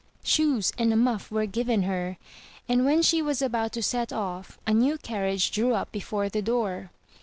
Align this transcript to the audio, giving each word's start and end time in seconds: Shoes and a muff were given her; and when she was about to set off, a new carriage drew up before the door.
Shoes 0.23 0.73
and 0.79 0.91
a 0.91 0.95
muff 0.95 1.29
were 1.29 1.45
given 1.45 1.83
her; 1.83 2.17
and 2.67 2.85
when 2.85 3.03
she 3.03 3.21
was 3.21 3.39
about 3.39 3.71
to 3.73 3.83
set 3.83 4.11
off, 4.11 4.57
a 4.65 4.73
new 4.73 4.97
carriage 4.97 5.51
drew 5.51 5.75
up 5.75 5.91
before 5.91 6.27
the 6.27 6.41
door. 6.41 6.89